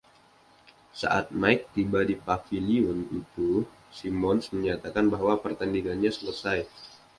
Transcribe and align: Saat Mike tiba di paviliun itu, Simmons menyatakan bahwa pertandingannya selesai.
Saat 1.01 1.25
Mike 1.41 1.65
tiba 1.77 1.99
di 2.09 2.15
paviliun 2.25 2.99
itu, 3.21 3.51
Simmons 3.97 4.45
menyatakan 4.55 5.05
bahwa 5.13 5.33
pertandingannya 5.43 6.09
selesai. 6.17 6.59